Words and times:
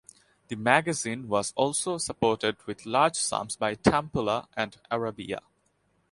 The 0.47 0.55
magazine 0.55 1.27
was 1.27 1.53
also 1.55 1.99
supported 1.99 2.57
with 2.65 2.87
large 2.87 3.17
sums 3.17 3.55
by 3.55 3.75
Tampella 3.75 4.47
and 4.57 4.75
Arabia. 4.89 5.41